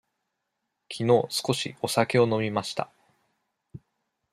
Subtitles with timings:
[0.89, 2.89] きのう少しお酒を飲みました。